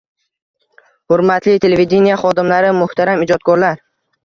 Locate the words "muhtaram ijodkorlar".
2.81-3.81